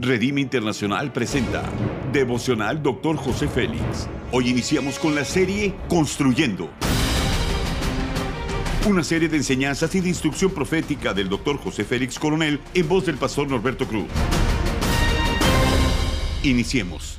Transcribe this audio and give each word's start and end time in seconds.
Redime 0.00 0.40
Internacional 0.40 1.12
presenta 1.12 1.62
Devocional 2.10 2.82
Dr. 2.82 3.16
José 3.16 3.48
Félix. 3.48 4.08
Hoy 4.32 4.48
iniciamos 4.48 4.98
con 4.98 5.14
la 5.14 5.26
serie 5.26 5.74
Construyendo. 5.90 6.70
Una 8.88 9.04
serie 9.04 9.28
de 9.28 9.36
enseñanzas 9.36 9.94
y 9.94 10.00
de 10.00 10.08
instrucción 10.08 10.52
profética 10.52 11.12
del 11.12 11.28
Dr. 11.28 11.58
José 11.58 11.84
Félix 11.84 12.18
Coronel 12.18 12.60
en 12.72 12.88
voz 12.88 13.04
del 13.04 13.18
pastor 13.18 13.50
Norberto 13.50 13.86
Cruz. 13.86 14.06
Iniciemos. 16.44 17.18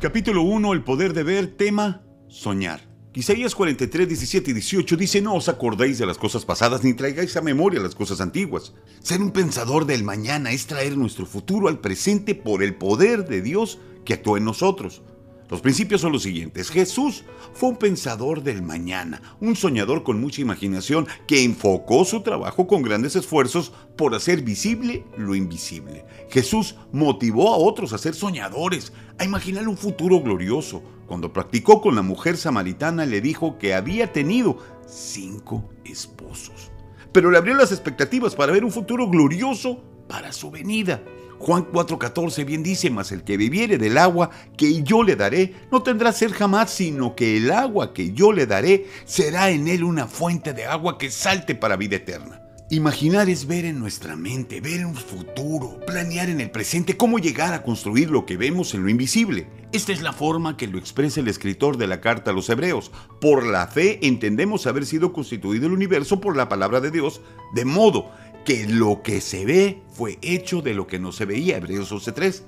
Capítulo 0.00 0.42
1. 0.42 0.72
El 0.72 0.82
poder 0.82 1.12
de 1.12 1.22
ver. 1.22 1.46
Tema. 1.56 2.02
Soñar. 2.26 2.85
Isaías 3.16 3.54
43, 3.54 4.08
17 4.08 4.50
y 4.50 4.52
18 4.52 4.94
dice, 4.94 5.22
no 5.22 5.36
os 5.36 5.48
acordéis 5.48 5.96
de 5.96 6.04
las 6.04 6.18
cosas 6.18 6.44
pasadas 6.44 6.84
ni 6.84 6.92
traigáis 6.92 7.34
a 7.38 7.40
memoria 7.40 7.80
las 7.80 7.94
cosas 7.94 8.20
antiguas. 8.20 8.74
Ser 9.02 9.22
un 9.22 9.30
pensador 9.30 9.86
del 9.86 10.04
mañana 10.04 10.52
es 10.52 10.66
traer 10.66 10.98
nuestro 10.98 11.24
futuro 11.24 11.68
al 11.68 11.78
presente 11.78 12.34
por 12.34 12.62
el 12.62 12.74
poder 12.74 13.26
de 13.26 13.40
Dios 13.40 13.78
que 14.04 14.12
actúa 14.12 14.36
en 14.36 14.44
nosotros. 14.44 15.00
Los 15.48 15.60
principios 15.60 16.00
son 16.00 16.12
los 16.12 16.22
siguientes. 16.22 16.70
Jesús 16.70 17.24
fue 17.54 17.68
un 17.68 17.76
pensador 17.76 18.42
del 18.42 18.62
mañana, 18.62 19.22
un 19.40 19.54
soñador 19.54 20.02
con 20.02 20.20
mucha 20.20 20.40
imaginación 20.40 21.06
que 21.26 21.44
enfocó 21.44 22.04
su 22.04 22.22
trabajo 22.22 22.66
con 22.66 22.82
grandes 22.82 23.14
esfuerzos 23.14 23.72
por 23.96 24.14
hacer 24.14 24.42
visible 24.42 25.04
lo 25.16 25.36
invisible. 25.36 26.04
Jesús 26.30 26.74
motivó 26.92 27.54
a 27.54 27.58
otros 27.58 27.92
a 27.92 27.98
ser 27.98 28.14
soñadores, 28.14 28.92
a 29.18 29.24
imaginar 29.24 29.68
un 29.68 29.76
futuro 29.76 30.20
glorioso. 30.20 30.82
Cuando 31.06 31.32
practicó 31.32 31.80
con 31.80 31.94
la 31.94 32.02
mujer 32.02 32.36
samaritana 32.36 33.06
le 33.06 33.20
dijo 33.20 33.56
que 33.58 33.74
había 33.74 34.12
tenido 34.12 34.58
cinco 34.88 35.70
esposos. 35.84 36.72
Pero 37.12 37.30
le 37.30 37.38
abrió 37.38 37.54
las 37.54 37.70
expectativas 37.70 38.34
para 38.34 38.52
ver 38.52 38.64
un 38.64 38.72
futuro 38.72 39.08
glorioso 39.08 39.80
para 40.08 40.32
su 40.32 40.50
venida. 40.50 41.02
Juan 41.38 41.66
4:14 41.70 42.44
bien 42.44 42.62
dice, 42.62 42.90
mas 42.90 43.12
el 43.12 43.22
que 43.22 43.36
bebiere 43.36 43.78
del 43.78 43.98
agua 43.98 44.30
que 44.56 44.82
yo 44.82 45.02
le 45.02 45.16
daré, 45.16 45.54
no 45.70 45.82
tendrá 45.82 46.12
sed 46.12 46.32
jamás, 46.32 46.70
sino 46.70 47.14
que 47.14 47.36
el 47.36 47.50
agua 47.50 47.92
que 47.92 48.12
yo 48.12 48.32
le 48.32 48.46
daré 48.46 48.86
será 49.04 49.50
en 49.50 49.68
él 49.68 49.84
una 49.84 50.06
fuente 50.06 50.52
de 50.52 50.66
agua 50.66 50.98
que 50.98 51.10
salte 51.10 51.54
para 51.54 51.76
vida 51.76 51.96
eterna. 51.96 52.42
Imaginar 52.68 53.30
es 53.30 53.46
ver 53.46 53.64
en 53.64 53.78
nuestra 53.78 54.16
mente, 54.16 54.60
ver 54.60 54.84
un 54.84 54.96
futuro, 54.96 55.78
planear 55.86 56.28
en 56.28 56.40
el 56.40 56.50
presente 56.50 56.96
cómo 56.96 57.20
llegar 57.20 57.54
a 57.54 57.62
construir 57.62 58.10
lo 58.10 58.26
que 58.26 58.36
vemos 58.36 58.74
en 58.74 58.82
lo 58.82 58.88
invisible. 58.88 59.46
Esta 59.70 59.92
es 59.92 60.02
la 60.02 60.12
forma 60.12 60.56
que 60.56 60.66
lo 60.66 60.76
expresa 60.76 61.20
el 61.20 61.28
escritor 61.28 61.76
de 61.76 61.86
la 61.86 62.00
carta 62.00 62.32
a 62.32 62.34
los 62.34 62.50
hebreos. 62.50 62.90
Por 63.20 63.46
la 63.46 63.68
fe 63.68 64.04
entendemos 64.04 64.66
haber 64.66 64.84
sido 64.84 65.12
constituido 65.12 65.66
el 65.66 65.74
universo 65.74 66.20
por 66.20 66.36
la 66.36 66.48
palabra 66.48 66.80
de 66.80 66.90
Dios, 66.90 67.20
de 67.54 67.64
modo 67.64 68.10
que 68.46 68.64
lo 68.68 69.02
que 69.02 69.20
se 69.20 69.44
ve 69.44 69.82
fue 69.92 70.18
hecho 70.22 70.62
de 70.62 70.72
lo 70.72 70.86
que 70.86 71.00
no 71.00 71.10
se 71.10 71.24
veía, 71.24 71.56
Hebreos 71.56 71.90
11.3. 71.90 72.42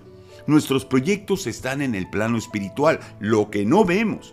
Nuestros 0.46 0.84
proyectos 0.84 1.48
están 1.48 1.82
en 1.82 1.96
el 1.96 2.08
plano 2.08 2.38
espiritual, 2.38 3.00
lo 3.18 3.50
que 3.50 3.66
no 3.66 3.84
vemos, 3.84 4.32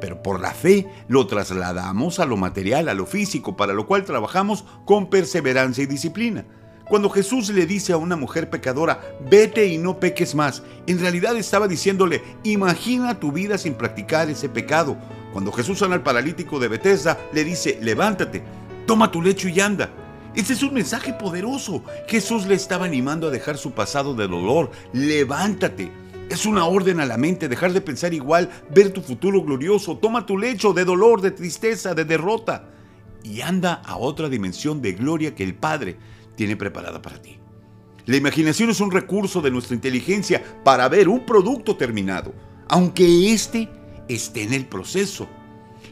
pero 0.00 0.24
por 0.24 0.40
la 0.40 0.52
fe 0.52 0.88
lo 1.06 1.28
trasladamos 1.28 2.18
a 2.18 2.26
lo 2.26 2.36
material, 2.36 2.88
a 2.88 2.94
lo 2.94 3.06
físico, 3.06 3.56
para 3.56 3.74
lo 3.74 3.86
cual 3.86 4.04
trabajamos 4.04 4.64
con 4.84 5.08
perseverancia 5.08 5.84
y 5.84 5.86
disciplina. 5.86 6.44
Cuando 6.88 7.08
Jesús 7.08 7.48
le 7.50 7.64
dice 7.64 7.92
a 7.92 7.96
una 7.96 8.16
mujer 8.16 8.50
pecadora, 8.50 9.00
vete 9.30 9.66
y 9.66 9.78
no 9.78 10.00
peques 10.00 10.34
más, 10.34 10.64
en 10.88 10.98
realidad 10.98 11.36
estaba 11.36 11.68
diciéndole, 11.68 12.22
imagina 12.42 13.20
tu 13.20 13.30
vida 13.30 13.56
sin 13.56 13.74
practicar 13.74 14.28
ese 14.28 14.48
pecado. 14.48 14.96
Cuando 15.32 15.52
Jesús 15.52 15.78
sana 15.78 15.94
al 15.94 16.02
paralítico 16.02 16.58
de 16.58 16.68
Bethesda, 16.68 17.18
le 17.32 17.44
dice, 17.44 17.78
levántate, 17.80 18.42
toma 18.84 19.12
tu 19.12 19.22
lecho 19.22 19.48
y 19.48 19.60
anda. 19.60 20.03
Ese 20.34 20.54
es 20.54 20.62
un 20.62 20.74
mensaje 20.74 21.12
poderoso. 21.12 21.84
Jesús 22.08 22.46
le 22.46 22.54
estaba 22.54 22.86
animando 22.86 23.28
a 23.28 23.30
dejar 23.30 23.56
su 23.56 23.72
pasado 23.72 24.14
de 24.14 24.26
dolor. 24.26 24.70
Levántate. 24.92 25.92
Es 26.28 26.46
una 26.46 26.64
orden 26.64 27.00
a 27.00 27.06
la 27.06 27.16
mente 27.16 27.48
dejar 27.48 27.72
de 27.72 27.80
pensar 27.80 28.14
igual, 28.14 28.50
ver 28.70 28.90
tu 28.92 29.00
futuro 29.00 29.42
glorioso. 29.42 29.98
Toma 29.98 30.26
tu 30.26 30.38
lecho 30.38 30.72
de 30.72 30.84
dolor, 30.84 31.20
de 31.20 31.30
tristeza, 31.30 31.94
de 31.94 32.04
derrota 32.04 32.70
y 33.24 33.40
anda 33.40 33.74
a 33.84 33.96
otra 33.96 34.28
dimensión 34.28 34.82
de 34.82 34.92
gloria 34.92 35.34
que 35.34 35.44
el 35.44 35.54
Padre 35.54 35.96
tiene 36.36 36.56
preparada 36.56 37.00
para 37.00 37.20
ti. 37.20 37.38
La 38.06 38.16
imaginación 38.16 38.70
es 38.70 38.80
un 38.80 38.90
recurso 38.90 39.40
de 39.40 39.50
nuestra 39.50 39.74
inteligencia 39.74 40.42
para 40.62 40.88
ver 40.88 41.08
un 41.08 41.24
producto 41.24 41.76
terminado, 41.76 42.34
aunque 42.68 43.32
éste 43.32 43.70
esté 44.08 44.42
en 44.42 44.52
el 44.52 44.66
proceso. 44.66 45.26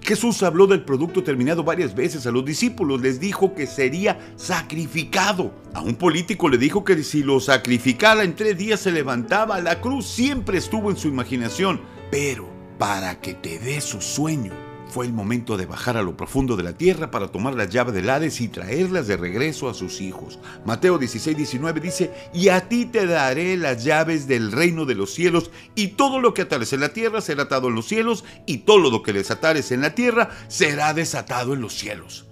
Jesús 0.04 0.42
habló 0.42 0.66
del 0.66 0.82
producto 0.82 1.22
terminado 1.22 1.62
varias 1.62 1.94
veces 1.94 2.26
a 2.26 2.30
los 2.30 2.44
discípulos, 2.44 3.00
les 3.00 3.20
dijo 3.20 3.54
que 3.54 3.66
sería 3.66 4.18
sacrificado. 4.36 5.54
A 5.74 5.80
un 5.80 5.94
político 5.94 6.48
le 6.48 6.58
dijo 6.58 6.84
que 6.84 7.02
si 7.02 7.22
lo 7.22 7.40
sacrificara 7.40 8.24
en 8.24 8.34
tres 8.34 8.58
días 8.58 8.80
se 8.80 8.90
levantaba. 8.92 9.60
La 9.60 9.80
cruz 9.80 10.06
siempre 10.06 10.58
estuvo 10.58 10.90
en 10.90 10.96
su 10.96 11.08
imaginación, 11.08 11.80
pero 12.10 12.48
para 12.78 13.20
que 13.20 13.34
te 13.34 13.58
dé 13.58 13.80
su 13.80 14.00
sueño 14.00 14.71
fue 14.92 15.06
el 15.06 15.12
momento 15.14 15.56
de 15.56 15.64
bajar 15.64 15.96
a 15.96 16.02
lo 16.02 16.18
profundo 16.18 16.54
de 16.54 16.62
la 16.62 16.74
tierra 16.74 17.10
para 17.10 17.28
tomar 17.28 17.54
las 17.54 17.70
llaves 17.70 17.94
del 17.94 18.10
Hades 18.10 18.42
y 18.42 18.48
traerlas 18.48 19.06
de 19.06 19.16
regreso 19.16 19.70
a 19.70 19.74
sus 19.74 20.02
hijos. 20.02 20.38
Mateo 20.66 20.98
16, 20.98 21.34
19 21.34 21.80
dice, 21.80 22.12
y 22.34 22.50
a 22.50 22.68
ti 22.68 22.84
te 22.84 23.06
daré 23.06 23.56
las 23.56 23.84
llaves 23.84 24.28
del 24.28 24.52
reino 24.52 24.84
de 24.84 24.94
los 24.94 25.14
cielos, 25.14 25.50
y 25.74 25.88
todo 25.88 26.20
lo 26.20 26.34
que 26.34 26.42
atares 26.42 26.74
en 26.74 26.80
la 26.80 26.92
tierra 26.92 27.22
será 27.22 27.44
atado 27.44 27.68
en 27.68 27.74
los 27.74 27.88
cielos, 27.88 28.24
y 28.44 28.58
todo 28.58 28.90
lo 28.90 29.02
que 29.02 29.14
desatares 29.14 29.72
en 29.72 29.80
la 29.80 29.94
tierra 29.94 30.28
será 30.48 30.92
desatado 30.92 31.54
en 31.54 31.62
los 31.62 31.72
cielos. 31.72 32.26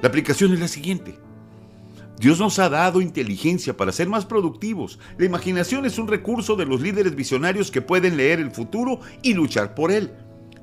La 0.00 0.08
aplicación 0.08 0.52
es 0.52 0.60
la 0.60 0.68
siguiente. 0.68 1.18
Dios 2.20 2.38
nos 2.38 2.60
ha 2.60 2.68
dado 2.68 3.00
inteligencia 3.00 3.76
para 3.76 3.90
ser 3.90 4.08
más 4.08 4.26
productivos. 4.26 5.00
La 5.18 5.24
imaginación 5.24 5.86
es 5.86 5.98
un 5.98 6.06
recurso 6.06 6.54
de 6.54 6.66
los 6.66 6.80
líderes 6.80 7.16
visionarios 7.16 7.72
que 7.72 7.82
pueden 7.82 8.16
leer 8.16 8.38
el 8.38 8.52
futuro 8.52 9.00
y 9.22 9.34
luchar 9.34 9.74
por 9.74 9.90
él. 9.90 10.12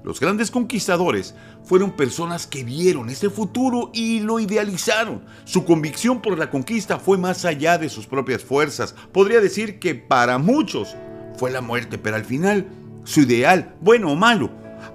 Los 0.04 0.20
grandes 0.20 0.52
conquistadores 0.52 1.36
fueron 1.64 1.92
personas 1.92 2.48
que 2.48 2.64
vieron 2.64 3.10
ese 3.10 3.30
futuro 3.30 3.92
y 3.94 4.20
lo 4.22 4.40
idealizaron. 4.40 5.24
Su 5.44 5.66
convicción 5.66 6.22
por 6.22 6.38
la 6.38 6.50
conquista 6.50 7.00
fue 7.00 7.18
más 7.18 7.44
allá 7.46 7.78
de 7.78 7.90
sus 7.90 8.08
propias 8.08 8.44
fuerzas. 8.44 8.96
Podría 9.12 9.42
decir 9.42 9.80
que 9.80 9.96
para 9.96 10.38
muchos 10.38 10.96
fue 11.38 11.52
la 11.52 11.62
muerte, 11.62 11.98
pero 11.98 12.16
al 12.16 12.26
final 12.26 12.68
su 13.04 13.22
ideal, 13.22 13.76
bueno 13.82 14.12
o 14.12 14.16
malo, 14.16 14.50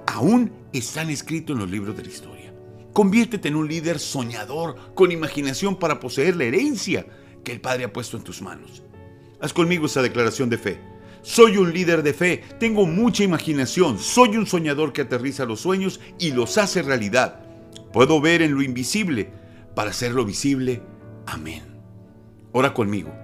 aún 0.06 0.52
están 0.72 1.10
escritos 1.10 1.54
en 1.54 1.60
los 1.60 1.70
libros 1.70 1.96
de 1.96 2.04
la 2.04 2.08
historia. 2.08 2.54
Conviértete 2.92 3.48
en 3.48 3.56
un 3.56 3.68
líder 3.68 3.98
soñador, 3.98 4.94
con 4.94 5.12
imaginación 5.12 5.78
para 5.78 5.98
poseer 5.98 6.36
la 6.36 6.44
herencia 6.44 7.06
que 7.42 7.52
el 7.52 7.60
Padre 7.60 7.84
ha 7.84 7.92
puesto 7.92 8.16
en 8.16 8.22
tus 8.22 8.42
manos. 8.42 8.82
Haz 9.40 9.52
conmigo 9.52 9.86
esa 9.86 10.02
declaración 10.02 10.50
de 10.50 10.58
fe. 10.58 10.91
Soy 11.22 11.56
un 11.56 11.72
líder 11.72 12.02
de 12.02 12.14
fe, 12.14 12.42
tengo 12.58 12.84
mucha 12.84 13.22
imaginación, 13.22 13.98
soy 14.00 14.36
un 14.36 14.44
soñador 14.44 14.92
que 14.92 15.02
aterriza 15.02 15.44
los 15.44 15.60
sueños 15.60 16.00
y 16.18 16.32
los 16.32 16.58
hace 16.58 16.82
realidad. 16.82 17.40
Puedo 17.92 18.20
ver 18.20 18.42
en 18.42 18.54
lo 18.54 18.62
invisible 18.62 19.30
para 19.76 19.90
hacerlo 19.90 20.24
visible. 20.24 20.82
Amén. 21.26 21.62
Ora 22.50 22.74
conmigo. 22.74 23.14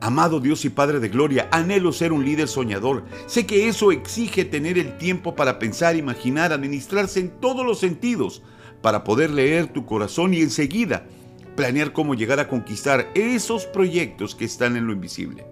Amado 0.00 0.40
Dios 0.40 0.64
y 0.64 0.70
Padre 0.70 0.98
de 0.98 1.10
Gloria, 1.10 1.48
anhelo 1.52 1.92
ser 1.92 2.12
un 2.12 2.24
líder 2.24 2.48
soñador. 2.48 3.04
Sé 3.26 3.46
que 3.46 3.68
eso 3.68 3.92
exige 3.92 4.46
tener 4.46 4.78
el 4.78 4.96
tiempo 4.96 5.36
para 5.36 5.58
pensar, 5.58 5.94
imaginar, 5.94 6.52
administrarse 6.52 7.20
en 7.20 7.38
todos 7.38 7.66
los 7.66 7.78
sentidos, 7.78 8.42
para 8.80 9.04
poder 9.04 9.30
leer 9.30 9.68
tu 9.68 9.84
corazón 9.84 10.32
y 10.32 10.40
enseguida 10.40 11.06
planear 11.54 11.92
cómo 11.92 12.14
llegar 12.14 12.40
a 12.40 12.48
conquistar 12.48 13.10
esos 13.14 13.66
proyectos 13.66 14.34
que 14.34 14.46
están 14.46 14.76
en 14.76 14.86
lo 14.86 14.92
invisible. 14.92 15.44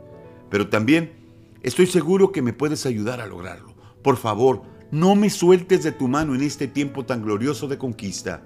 Pero 0.48 0.68
también 0.68 1.19
Estoy 1.62 1.86
seguro 1.86 2.32
que 2.32 2.42
me 2.42 2.52
puedes 2.52 2.86
ayudar 2.86 3.20
a 3.20 3.26
lograrlo. 3.26 3.74
Por 4.02 4.16
favor, 4.16 4.62
no 4.90 5.14
me 5.14 5.28
sueltes 5.28 5.82
de 5.82 5.92
tu 5.92 6.08
mano 6.08 6.34
en 6.34 6.42
este 6.42 6.66
tiempo 6.66 7.04
tan 7.04 7.22
glorioso 7.22 7.68
de 7.68 7.78
conquista. 7.78 8.42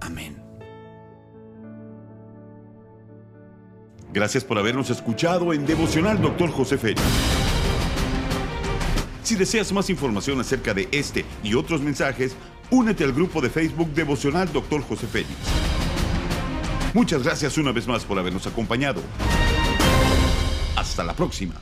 Amén. 0.00 0.42
Gracias 4.12 4.44
por 4.44 4.58
habernos 4.58 4.90
escuchado 4.90 5.54
en 5.54 5.64
Devocional 5.64 6.20
Dr. 6.20 6.50
José 6.50 6.76
Félix. 6.76 7.02
Si 9.22 9.36
deseas 9.36 9.72
más 9.72 9.88
información 9.88 10.38
acerca 10.40 10.74
de 10.74 10.88
este 10.92 11.24
y 11.42 11.54
otros 11.54 11.80
mensajes, 11.80 12.36
únete 12.70 13.04
al 13.04 13.12
grupo 13.12 13.40
de 13.40 13.48
Facebook 13.48 13.94
Devocional 13.94 14.52
Dr. 14.52 14.82
José 14.82 15.06
Félix. 15.06 15.32
Muchas 16.92 17.22
gracias 17.22 17.56
una 17.56 17.72
vez 17.72 17.88
más 17.88 18.04
por 18.04 18.18
habernos 18.18 18.46
acompañado. 18.46 19.00
Hasta 20.76 21.02
la 21.02 21.14
próxima. 21.14 21.54